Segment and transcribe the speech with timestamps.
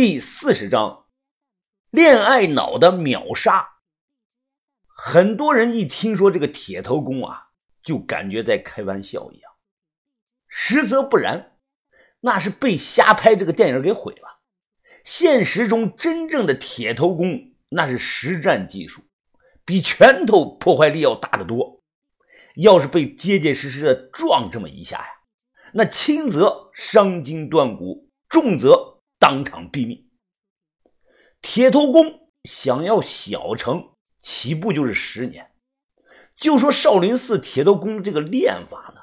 [0.00, 1.06] 第四十章，
[1.90, 3.78] 恋爱脑的秒杀。
[4.86, 7.48] 很多人一听说这个铁头功啊，
[7.82, 9.52] 就感觉在开玩笑一样，
[10.46, 11.58] 实则不然，
[12.20, 14.38] 那是被瞎拍这个电影给毁了。
[15.02, 19.02] 现实中真正的铁头功，那是实战技术，
[19.64, 21.82] 比拳头破坏力要大得多。
[22.54, 25.08] 要是被结结实实的撞这么一下呀，
[25.72, 30.08] 那轻则伤筋断骨，重则当场毙命。
[31.40, 35.50] 铁头功想要小成，起步就是十年。
[36.36, 39.00] 就说少林寺铁头功这个练法呢，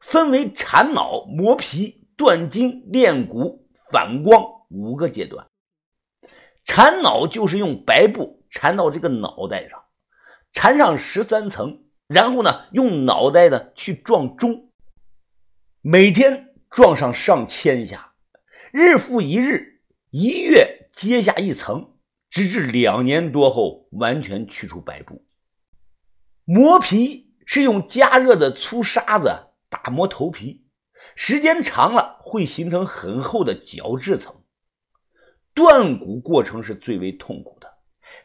[0.00, 5.46] 分为缠脑、磨皮、断筋、练骨、反光五个阶段。
[6.64, 9.84] 缠脑就是用白布缠到这个脑袋上，
[10.52, 11.84] 缠上十三层。
[12.08, 14.70] 然后呢，用脑袋呢去撞钟，
[15.80, 18.05] 每天撞上上千下，
[18.78, 19.80] 日复一日，
[20.10, 21.94] 一月揭下一层，
[22.28, 25.24] 直至两年多后完全去除白布。
[26.44, 29.30] 磨皮是用加热的粗沙子
[29.70, 30.66] 打磨头皮，
[31.14, 34.42] 时间长了会形成很厚的角质层。
[35.54, 37.78] 断骨过程是最为痛苦的，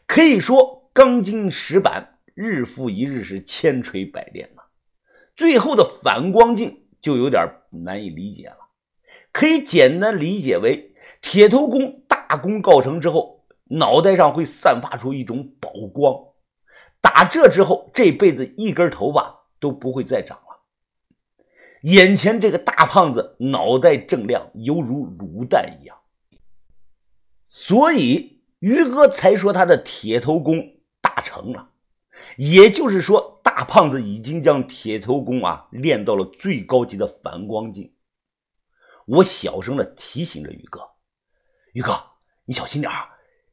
[0.06, 2.18] 可以说钢筋石板。
[2.34, 4.60] 日复一日是千锤百炼呐，
[5.34, 8.61] 最后的反光镜就有点难以理解了。
[9.32, 16.14] 可以简单理解为，铁头功大功告成之后，脑袋上会散发出一种宝光，
[17.00, 20.42] 打这之后，这辈子一根头发都不会再长了。
[21.82, 25.96] 眼前这个大胖子脑袋正亮，犹如卤蛋一样，
[27.46, 31.70] 所以于哥才说他的铁头功大成了。
[32.36, 37.92] 也就是说，大胖子已经将铁头功啊练到了最高级的反光镜。
[39.06, 40.80] 我小声的提醒着于哥
[41.74, 42.02] ：“于哥，
[42.44, 42.92] 你小心点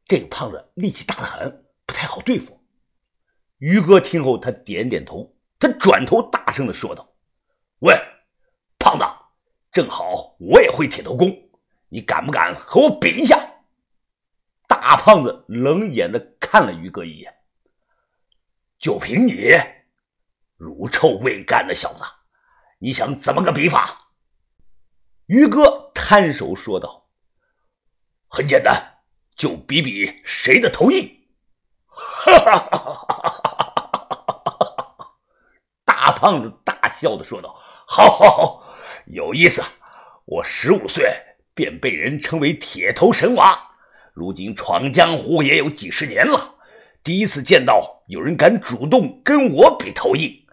[0.06, 2.64] 这个胖子力气大的很，不太好对付。”
[3.60, 7.14] 于哥听后，他点点头，他转头大声的说道
[7.82, 7.94] ：“喂，
[8.78, 9.04] 胖子，
[9.72, 11.30] 正好我也会铁头功，
[11.90, 13.38] 你敢不敢和我比一下？”
[14.68, 17.36] 大胖子冷眼的看了于哥一眼。
[18.78, 19.50] 就凭你，
[20.56, 22.04] 乳臭未干的小子，
[22.78, 24.09] 你想怎么个比法？
[25.30, 27.06] 于哥摊手说道
[28.28, 28.76] ：“很简单，
[29.36, 31.08] 就比比谁的头硬。”
[31.86, 32.98] 哈哈哈！
[35.86, 38.64] 大胖子大笑的说道：“好，好，好，
[39.06, 39.62] 有意思。
[40.26, 41.14] 我十五岁
[41.54, 43.70] 便被人称为铁头神娃，
[44.14, 46.56] 如今闯江湖也有几十年了。”
[47.06, 50.48] 第一次见到有人敢主动跟我比头硬，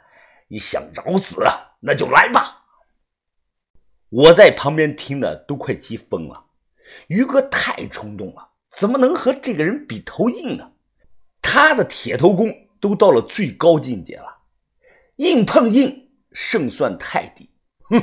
[0.49, 1.43] 你想找死
[1.81, 2.66] 那就来吧！
[4.17, 6.47] 我在旁边听的都快急疯了。
[7.09, 10.73] 于哥太冲动了，怎么能和这个人比头硬呢？
[11.43, 12.51] 他的铁头功
[12.81, 14.39] 都到了最高境界了，
[15.17, 17.51] 硬碰硬，胜算太低。
[17.91, 18.03] 哼，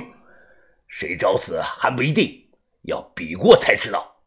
[0.87, 2.51] 谁找死还不一定，
[2.83, 4.17] 要比过才知道。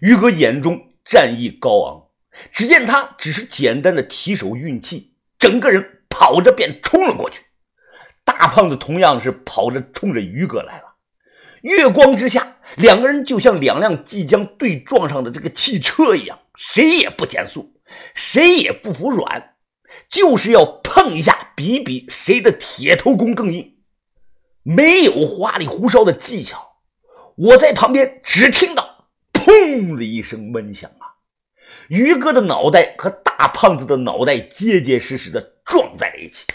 [0.00, 2.06] 于哥眼中战意高昂。
[2.52, 7.46] 只见他只是简单的提手运气，整个人跑着便冲了过去。
[8.24, 10.85] 大胖子同样是跑着冲着于哥来了。
[11.66, 17.74] 月光之下，两个人就像两辆即将对撞上的这个汽车一样，谁也不减速，
[18.14, 19.56] 谁也不服软，
[20.08, 23.74] 就是要碰一下，比比谁的铁头功更硬。
[24.62, 26.76] 没有花里胡哨的技巧，
[27.34, 31.18] 我在旁边只听到“砰”的一声闷响啊！
[31.88, 36.46] 于哥的脑袋和大胖子的脑袋结结实实的撞在了一起，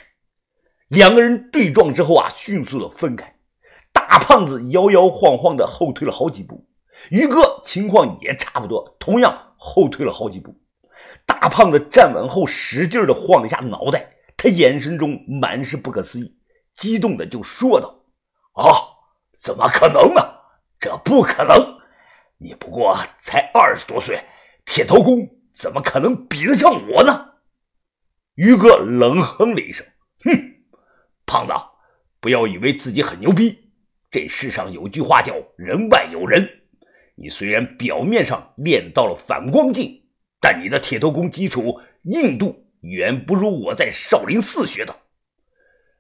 [0.88, 3.36] 两个人对撞之后啊，迅速的分开。
[4.12, 6.68] 大胖子摇摇晃晃的后退了好几步，
[7.12, 10.54] 于哥情况也差不多，同样后退了好几步。
[11.26, 16.36] 大胖子站稳后，使劲的晃了一下脑袋，他眼神中满是不可思议，
[16.74, 18.04] 激动的就说道
[18.52, 18.68] ：“啊，
[19.34, 20.22] 怎么可能呢？
[20.78, 21.56] 这不可能！
[22.38, 24.22] 你不过才二十多岁。”
[24.66, 27.30] 铁头功怎么可能比得上我呢？
[28.36, 29.88] 于哥冷哼了一声
[30.26, 30.32] ：“哼，
[31.26, 31.54] 胖子，
[32.20, 33.61] 不要以为自己很牛逼。
[34.12, 36.48] 这世上有句话叫‘人外有人’。
[37.16, 40.04] 你虽然表面上练到了反光镜，
[40.40, 44.96] 但你的铁头功基础硬度远不如我在少林寺学的。”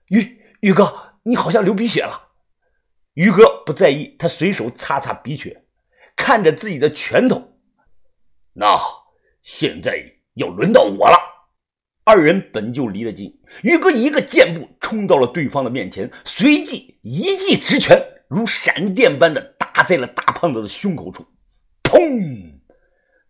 [0.09, 2.29] 于于哥，你好像流鼻血了。
[3.13, 5.63] 于哥不在意，他随手擦擦鼻血，
[6.15, 7.59] 看着自己的拳头。
[8.53, 8.77] 那
[9.41, 10.03] 现在
[10.33, 11.17] 要轮到我了。
[12.03, 21.25] 二人本就离得近，于哥一个箭步冲到了对方的面前，随即一记直拳如闪电般的打在了大胖子的胸口处。
[21.83, 22.59] 砰！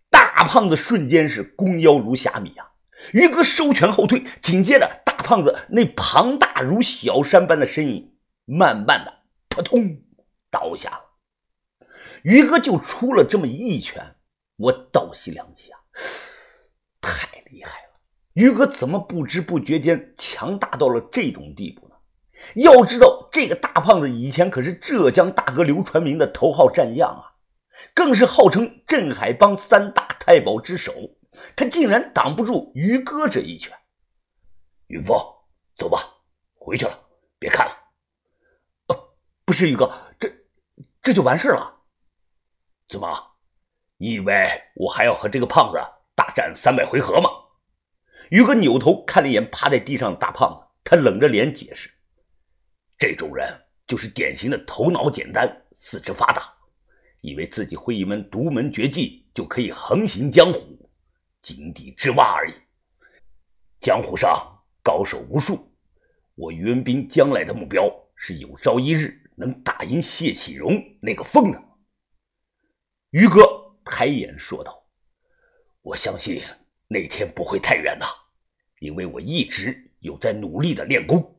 [0.10, 2.72] 大胖子瞬间是弓腰如虾米啊！
[3.12, 8.14] 于哥收拳后退，紧接着大胖子那庞大如小山般的身影，
[8.46, 10.02] 慢慢的扑通
[10.50, 11.88] 倒下了。
[12.24, 14.16] 于哥就出了这么一拳，
[14.58, 15.80] 我倒吸凉气啊！
[17.02, 17.81] 太厉害！
[18.34, 21.96] 于哥怎么不知不觉间强大到了这种地步呢？
[22.56, 27.36] 要知道，这个大胖子以前可是浙江大哥刘传明的头号战将啊，
[27.94, 30.94] 更是号称镇海帮三大太保之首。
[31.56, 33.78] 他竟然挡不住于哥这一拳。
[34.88, 35.18] 云峰，
[35.76, 36.00] 走吧，
[36.56, 37.00] 回去了，
[37.40, 37.78] 别看了。
[38.88, 39.14] 呃，
[39.46, 40.30] 不是于哥，这
[41.02, 41.82] 这就完事了？
[42.88, 43.08] 怎么？
[43.98, 45.80] 你以为我还要和这个胖子
[46.16, 47.30] 大战三百回合吗？
[48.32, 51.92] 于哥扭头看了一眼趴在地上的大胖子，他冷着脸解释。
[52.98, 53.46] 这种人
[53.86, 56.42] 就是典型的头脑简单、四肢发达，
[57.20, 60.90] 以为自己会一门独门绝技就可以横行江湖、
[61.42, 62.54] 井底之蛙而已。
[63.82, 64.40] 江湖上
[64.82, 65.70] 高手无数，
[66.36, 71.60] 我于文斌将来的目标是有朝一日能打赢谢启荣那个疯子。
[73.10, 73.42] 于哥
[73.84, 74.86] 抬眼说道
[75.84, 76.42] ：“我相信
[76.92, 78.06] 那天不会太远的，
[78.80, 81.36] 因为我一直有在努力的练功。”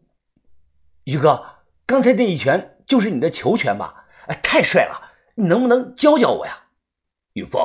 [1.04, 1.44] 于哥。
[1.84, 4.06] 刚才那一拳就是你的球拳吧？
[4.26, 5.12] 哎，太帅了！
[5.34, 6.56] 你能不能教教我呀？
[7.34, 7.60] 云峰，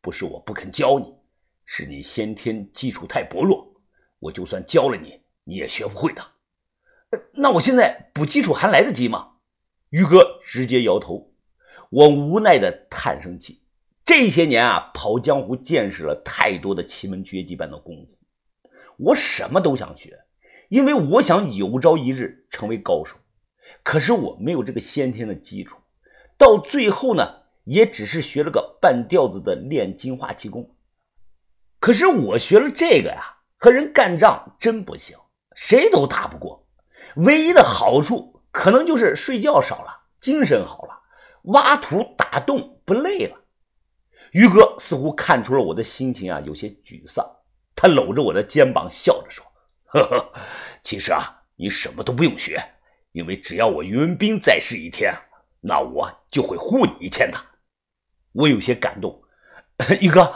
[0.00, 1.12] 不是我不肯教你，
[1.64, 3.74] 是你先天基础太薄弱，
[4.20, 6.24] 我就算教了你，你也学不会的。
[7.32, 9.32] 那我现在补基础还来得及吗？
[9.90, 11.32] 于哥直接摇头。
[11.90, 13.63] 我无奈的叹声气。
[14.04, 18.18] 这些年啊，跑江湖见识了太多的奇门绝技般的功夫，
[18.98, 20.24] 我什么都想学，
[20.68, 23.16] 因为我想有朝一日成为高手。
[23.82, 25.78] 可是我没有这个先天的基础，
[26.36, 30.76] 到最后呢，也只是学了个半吊子的炼金化气功。
[31.80, 35.16] 可是我学了这个呀，和人干仗真不行，
[35.56, 36.68] 谁都打不过。
[37.16, 41.00] 唯一的好处可能就是睡觉少了，精神好了，
[41.44, 43.38] 挖土打洞不累了。
[44.34, 47.24] 于哥似乎看出了我的心情啊，有些沮丧，
[47.76, 49.44] 他搂着我的肩膀笑着说
[49.86, 50.32] ：“呵呵，
[50.82, 52.60] 其实啊，你什么都不用学。”
[53.12, 55.14] 因为只要我于文斌在世一天，
[55.60, 57.38] 那我就会护你一天的。
[58.32, 59.22] 我有些感动，
[60.02, 60.34] 于哥，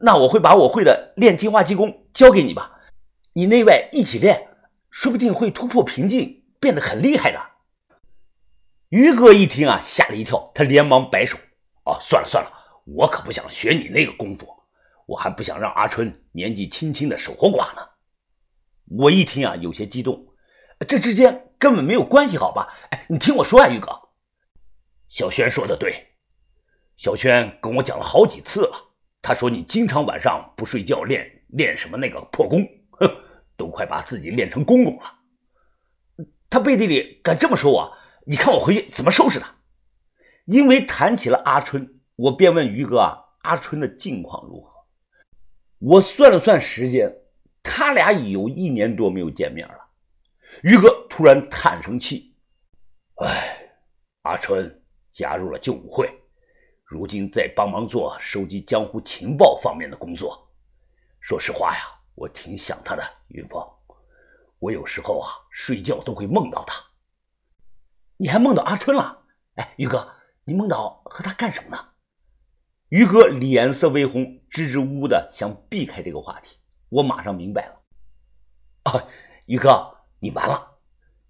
[0.00, 2.80] 那我会把我会的炼金化气功交给你吧，
[3.34, 4.48] 你内外一起练，
[4.90, 7.38] 说不定会突破瓶颈，变得很厉害的。
[8.88, 11.36] 于哥一听啊，吓了一跳，他连忙摆手
[11.84, 12.50] ：“哦，算了算了，
[12.86, 14.48] 我可不想学你那个功夫，
[15.06, 17.82] 我还不想让阿春年纪轻轻的守活寡呢。”
[18.98, 20.26] 我一听啊，有些激动，
[20.88, 21.42] 这之间。
[21.58, 22.68] 根本没有关系，好吧？
[22.90, 23.90] 哎，你听我说啊，玉哥，
[25.08, 26.06] 小轩说的对，
[26.98, 28.94] 小轩跟我讲了好几次了。
[29.22, 32.60] 他说你经常晚上不睡觉练练什么那个破功，
[32.90, 33.10] 哼，
[33.56, 35.14] 都快把自己练成公公了。
[36.50, 37.96] 他背地里敢这么说我，
[38.26, 39.56] 你看我回去怎么收拾他？
[40.44, 44.72] 因为谈起了阿春，我便问于哥啊，阿春的近况如何？
[45.78, 47.14] 我算了算时间，
[47.62, 49.90] 他俩已有一年多没有见面了。
[50.62, 52.34] 于哥突然叹声气
[53.20, 53.70] ：“哎，
[54.22, 54.82] 阿春
[55.12, 56.10] 加入了旧武会，
[56.86, 60.50] 如今在帮忙做收集江湖情报方面的工作。
[61.20, 61.80] 说实话呀，
[62.14, 63.02] 我挺想他的。
[63.28, 63.62] 云峰，
[64.58, 66.82] 我有时候啊，睡觉都会梦到他。
[68.16, 69.22] 你还梦到阿春了？
[69.56, 70.10] 哎，于哥，
[70.44, 71.88] 你梦到和他干什么呢？”
[72.88, 76.56] 于哥脸色微红，支支吾吾的想避开这个话题。
[76.88, 77.82] 我马上明白了
[78.84, 79.04] ：“啊，
[79.46, 80.78] 于哥。”你完了，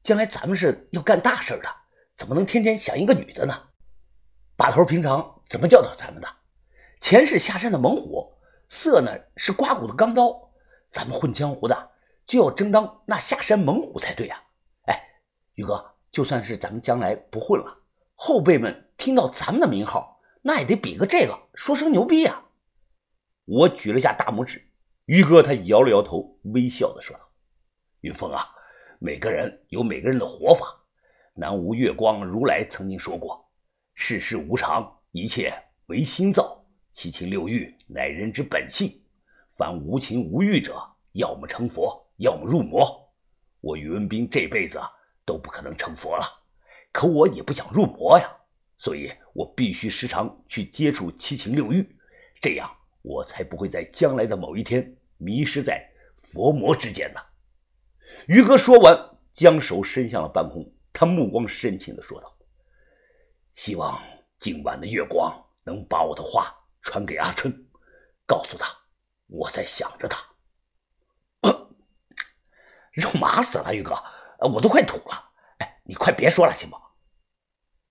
[0.05, 1.69] 将来咱们是要干大事的，
[2.15, 3.53] 怎么能天天想一个女的呢？
[4.57, 6.29] 把头平常怎么教导咱们的？
[7.01, 8.33] 钱是下山的猛虎，
[8.69, 10.33] 色呢是刮骨的钢刀，
[10.89, 11.91] 咱们混江湖的
[12.27, 14.41] 就要争当那下山猛虎才对呀！
[14.83, 15.03] 哎，
[15.55, 17.77] 宇哥，就算是咱们将来不混了，
[18.15, 20.16] 后辈们听到咱们的名号，
[20.47, 22.41] 那也得比个这个，说声牛逼呀！
[23.47, 24.65] 我举了下大拇指，
[25.07, 27.29] 于哥他摇了摇头，微笑的说道
[28.03, 28.47] ：“云峰啊。”
[29.01, 30.81] 每个人有每个人的活法。
[31.35, 33.45] 南无月光如来曾经说过
[33.97, 35.53] ：“世事无常，一切
[35.87, 36.65] 唯心造。
[36.93, 39.03] 七情六欲乃人之本性。
[39.57, 40.81] 凡无情无欲者，
[41.15, 43.05] 要么成佛，要么入魔。
[43.61, 44.81] 我于文斌这辈子
[45.25, 46.25] 都不可能成佛了，
[46.93, 48.31] 可我也不想入魔呀。
[48.79, 51.99] 所以我必须时常去接触七情六欲，
[52.41, 52.71] 这样
[53.03, 55.87] 我才不会在将来的某一天迷失在
[56.23, 57.21] 佛魔之间呢。”
[58.29, 58.97] 于哥说完，
[59.35, 62.37] 将手伸向了半空，他目光深情的说道
[63.55, 64.01] ：“希望
[64.39, 65.33] 今晚的月光
[65.65, 67.53] 能把我的话传给阿春，
[68.27, 68.69] 告诉他
[69.27, 70.25] 我在想着他。
[72.93, 73.95] 肉麻死了，于哥，
[74.41, 75.31] 我都快吐了。
[75.59, 76.77] 哎，你快别说了，行不？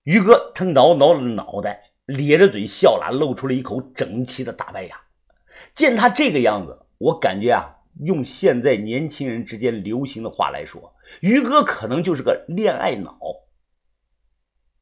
[0.06, 4.96] 于哥他挠挠脑袋，咧着嘴笑了，露出了一口整齐的大白牙。
[5.74, 13.18] 见他这个样子，我感觉啊，用现在年轻人之间流行的话来说，于哥可能就是个恋爱脑。